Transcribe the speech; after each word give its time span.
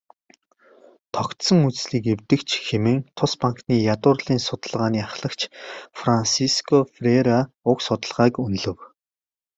"Тогтсон 1.13 1.59
үзлийг 1.69 2.05
эвдэгч" 2.13 2.49
хэмээн 2.65 2.99
тус 3.17 3.33
банкны 3.41 3.75
ядуурлын 3.93 4.39
судалгааны 4.47 4.99
ахлагч 5.07 5.41
Франсиско 5.99 6.77
Ферреира 6.93 7.39
уг 7.69 7.79
судалгааг 7.87 8.33
үнэлэв. 8.45 8.77